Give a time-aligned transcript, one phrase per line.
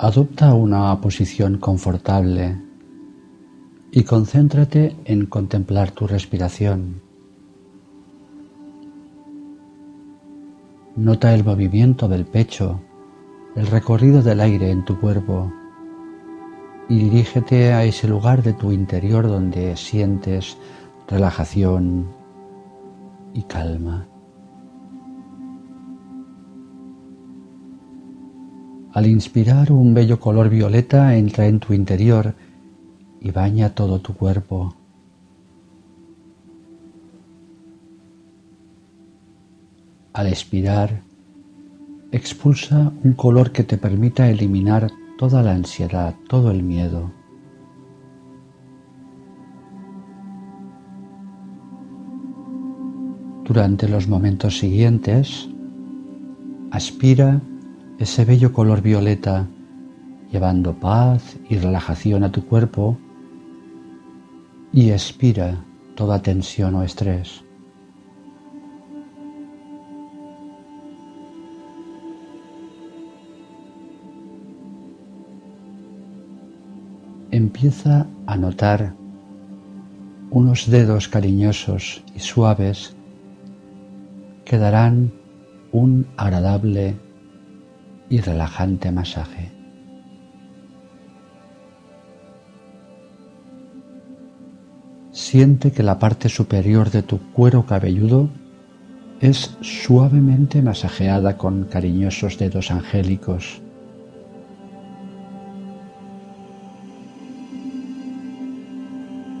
[0.00, 2.56] Adopta una posición confortable
[3.90, 7.02] y concéntrate en contemplar tu respiración.
[10.94, 12.80] Nota el movimiento del pecho,
[13.56, 15.52] el recorrido del aire en tu cuerpo
[16.88, 20.58] y dirígete a ese lugar de tu interior donde sientes
[21.08, 22.06] relajación
[23.34, 24.06] y calma.
[28.98, 32.34] Al inspirar un bello color violeta entra en tu interior
[33.20, 34.74] y baña todo tu cuerpo.
[40.14, 41.00] Al expirar,
[42.10, 47.12] expulsa un color que te permita eliminar toda la ansiedad, todo el miedo.
[53.44, 55.48] Durante los momentos siguientes,
[56.72, 57.40] aspira
[57.98, 59.46] ese bello color violeta,
[60.30, 62.98] llevando paz y relajación a tu cuerpo,
[64.72, 67.42] y expira toda tensión o estrés.
[77.30, 78.94] empieza a notar
[80.30, 82.96] unos dedos cariñosos y suaves
[84.44, 85.12] que darán
[85.72, 86.96] un agradable
[88.08, 89.52] y relajante masaje.
[95.12, 98.28] Siente que la parte superior de tu cuero cabelludo
[99.20, 103.60] es suavemente masajeada con cariñosos dedos angélicos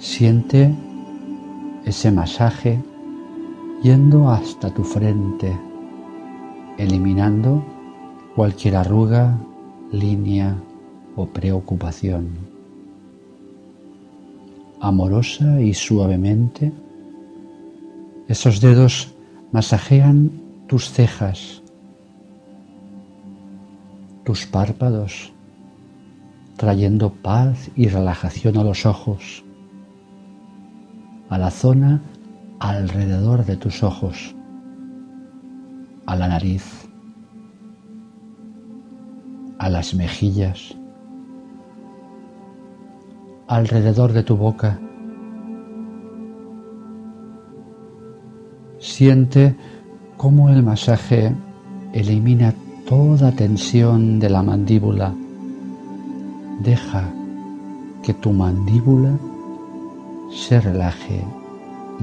[0.00, 0.74] Siente
[1.84, 2.82] ese masaje
[3.82, 5.54] yendo hasta tu frente,
[6.78, 7.62] eliminando
[8.34, 9.38] cualquier arruga,
[9.92, 10.56] línea
[11.16, 12.28] o preocupación.
[14.80, 16.72] Amorosa y suavemente,
[18.28, 19.14] esos dedos
[19.52, 20.30] masajean
[20.66, 21.62] tus cejas,
[24.24, 25.32] tus párpados,
[26.56, 29.44] trayendo paz y relajación a los ojos
[31.30, 32.02] a la zona
[32.58, 34.34] alrededor de tus ojos,
[36.04, 36.89] a la nariz,
[39.70, 40.74] las mejillas,
[43.46, 44.78] alrededor de tu boca.
[48.78, 49.56] Siente
[50.16, 51.34] cómo el masaje
[51.92, 52.54] elimina
[52.88, 55.14] toda tensión de la mandíbula.
[56.60, 57.08] Deja
[58.02, 59.18] que tu mandíbula
[60.32, 61.24] se relaje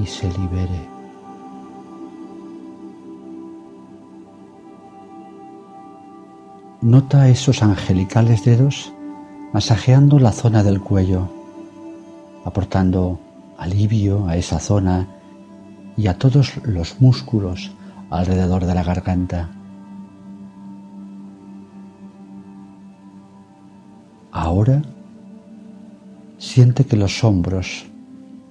[0.01, 0.96] y se libere.
[6.81, 8.93] Nota esos angelicales dedos
[9.51, 11.27] masajeando la zona del cuello,
[12.45, 13.19] aportando
[13.57, 15.07] alivio a esa zona
[15.97, 17.71] y a todos los músculos
[18.11, 19.49] alrededor de la garganta.
[24.31, 24.83] Ahora
[26.37, 27.87] siente que los hombros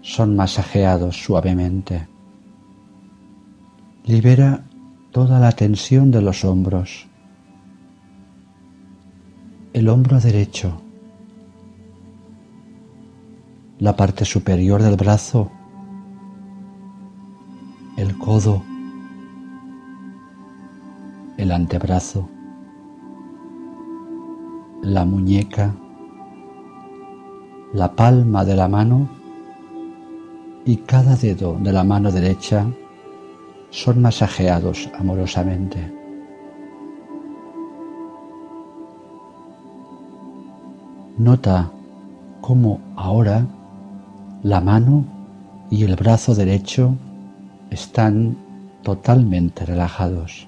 [0.03, 2.09] son masajeados suavemente.
[4.05, 4.65] Libera
[5.13, 7.07] toda la tensión de los hombros.
[9.77, 10.81] El hombro derecho.
[13.79, 15.51] La parte superior del brazo.
[17.99, 18.63] El codo.
[21.37, 22.27] El antebrazo.
[24.83, 25.75] La muñeca.
[27.75, 29.11] La palma de la mano
[30.65, 32.67] y cada dedo de la mano derecha
[33.69, 35.96] son masajeados amorosamente.
[41.19, 41.71] Nota
[42.41, 43.47] cómo ahora
[44.43, 45.05] la mano
[45.71, 46.95] y el brazo derecho
[47.71, 48.37] están
[48.83, 50.47] totalmente relajados.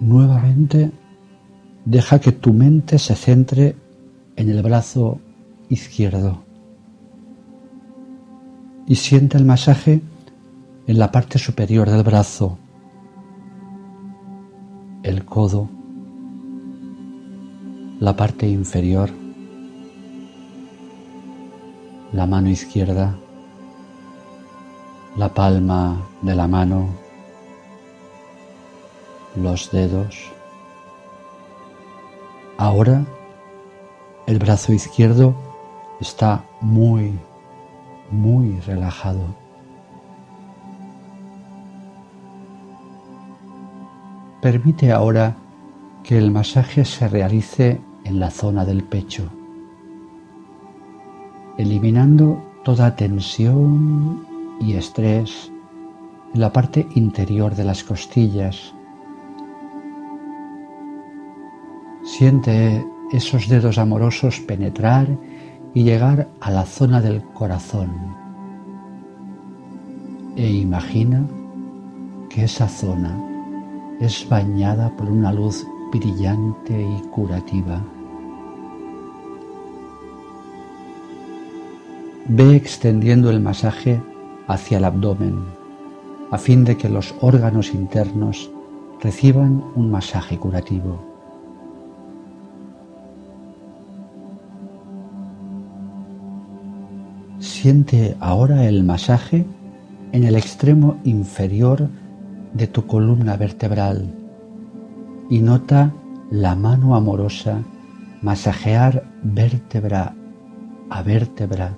[0.00, 0.92] Nuevamente
[1.88, 3.74] Deja que tu mente se centre
[4.36, 5.20] en el brazo
[5.70, 6.44] izquierdo
[8.86, 10.02] y siente el masaje
[10.86, 12.58] en la parte superior del brazo,
[15.02, 15.68] el codo,
[18.00, 19.10] la parte inferior,
[22.12, 23.16] la mano izquierda,
[25.16, 26.88] la palma de la mano,
[29.36, 30.32] los dedos,
[32.60, 33.04] Ahora
[34.26, 35.32] el brazo izquierdo
[36.00, 37.16] está muy,
[38.10, 39.20] muy relajado.
[44.40, 45.36] Permite ahora
[46.04, 49.28] que el masaje se realice en la zona del pecho,
[51.56, 54.24] eliminando toda tensión
[54.60, 55.50] y estrés
[56.32, 58.72] en la parte interior de las costillas.
[62.04, 65.08] Siente esos dedos amorosos penetrar
[65.74, 67.90] y llegar a la zona del corazón.
[70.36, 71.26] E imagina
[72.30, 73.28] que esa zona
[74.00, 77.82] es bañada por una luz brillante y curativa.
[82.26, 84.00] Ve extendiendo el masaje
[84.46, 85.38] hacia el abdomen,
[86.30, 88.50] a fin de que los órganos internos
[89.00, 90.98] reciban un masaje curativo.
[97.38, 99.46] Siente ahora el masaje
[100.12, 101.88] en el extremo inferior
[102.52, 104.14] de tu columna vertebral
[105.30, 105.92] y nota
[106.30, 107.62] la mano amorosa
[108.22, 110.14] masajear vértebra
[110.90, 111.76] a vértebra,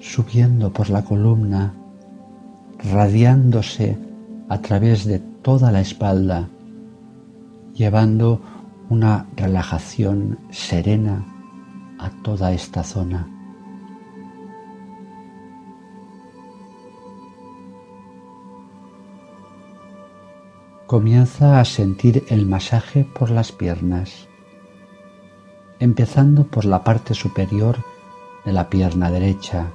[0.00, 1.74] subiendo por la columna,
[2.92, 3.96] radiándose
[4.48, 6.48] a través de toda la espalda,
[7.74, 8.40] llevando
[8.90, 11.24] una relajación serena
[11.98, 13.41] a toda esta zona.
[20.92, 24.28] Comienza a sentir el masaje por las piernas,
[25.80, 27.78] empezando por la parte superior
[28.44, 29.72] de la pierna derecha.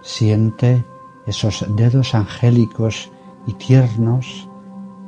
[0.00, 0.84] Siente
[1.26, 3.10] esos dedos angélicos
[3.48, 4.48] y tiernos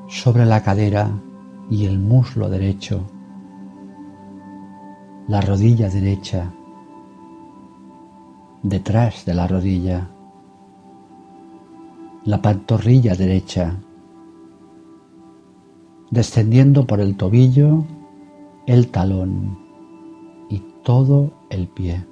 [0.09, 1.09] sobre la cadera
[1.71, 3.05] y el muslo derecho,
[5.29, 6.53] la rodilla derecha,
[8.65, 10.11] detrás de la rodilla
[12.27, 13.77] la pantorrilla derecha,
[16.11, 17.85] descendiendo por el tobillo,
[18.67, 19.57] el talón
[20.51, 22.05] y todo el pie.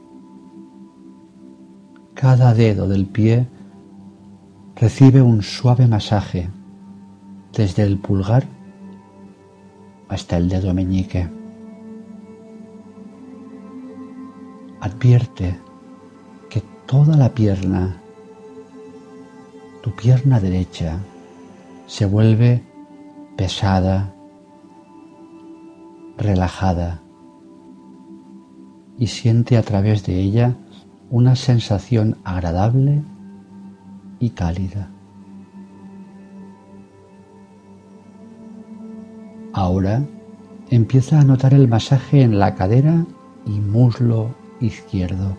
[2.14, 3.48] Cada dedo del pie
[4.76, 6.48] recibe un suave masaje
[7.52, 8.46] desde el pulgar
[10.08, 11.28] hasta el dedo meñique.
[14.80, 15.58] Advierte
[16.48, 18.00] que toda la pierna
[19.84, 20.96] tu pierna derecha
[21.86, 22.62] se vuelve
[23.36, 24.14] pesada,
[26.16, 27.02] relajada
[28.98, 30.56] y siente a través de ella
[31.10, 33.02] una sensación agradable
[34.20, 34.88] y cálida.
[39.52, 40.02] Ahora
[40.70, 43.04] empieza a notar el masaje en la cadera
[43.44, 45.36] y muslo izquierdo,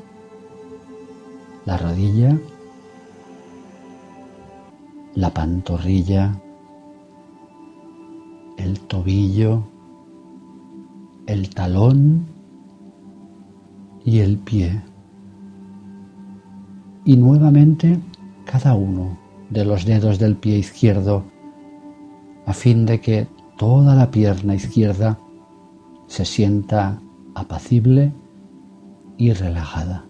[1.66, 2.38] la rodilla
[5.16, 6.40] la pantorrilla,
[8.58, 9.64] el tobillo,
[11.26, 12.26] el talón
[14.04, 14.82] y el pie.
[17.06, 18.00] Y nuevamente
[18.46, 19.18] cada uno
[19.50, 21.24] de los dedos del pie izquierdo
[22.46, 23.28] a fin de que
[23.58, 25.18] toda la pierna izquierda
[26.08, 27.02] se sienta
[27.36, 28.14] apacible
[29.18, 30.06] y relajada.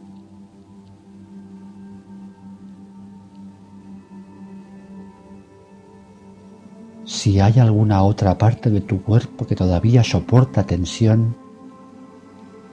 [7.25, 11.35] Si hay alguna otra parte de tu cuerpo que todavía soporta tensión,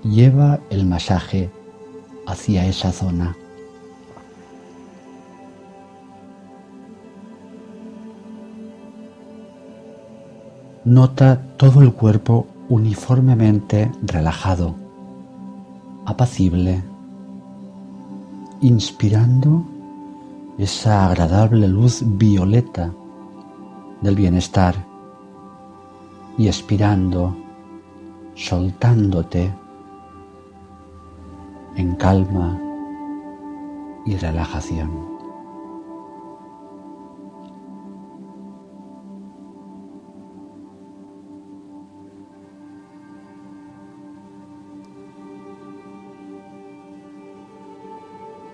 [0.05, 1.51] lleva el masaje
[2.27, 3.35] hacia esa zona.
[10.85, 14.75] Nota todo el cuerpo uniformemente relajado,
[16.05, 16.85] apacible,
[18.61, 19.65] inspirando
[20.59, 22.93] esa agradable luz violeta
[24.03, 24.75] del bienestar
[26.37, 27.37] y expirando,
[28.35, 29.55] soltándote
[31.77, 32.61] en calma
[34.05, 35.13] y relajación.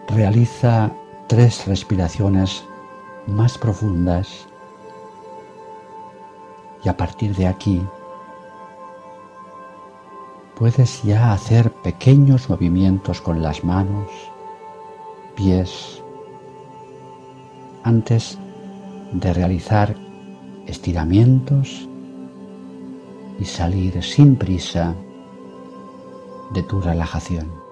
[0.09, 0.91] Realiza
[1.29, 2.65] tres respiraciones
[3.27, 4.48] más profundas
[6.89, 7.83] y a partir de aquí
[10.57, 14.09] puedes ya hacer pequeños movimientos con las manos,
[15.37, 16.03] pies,
[17.83, 18.39] antes
[19.13, 19.97] de realizar
[20.67, 21.87] estiramientos
[23.39, 24.95] y salir sin prisa
[26.55, 27.68] de tu relajación.